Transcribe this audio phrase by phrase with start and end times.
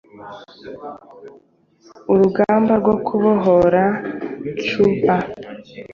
[2.11, 3.83] urugamba rwo kubohora
[4.65, 5.15] cuba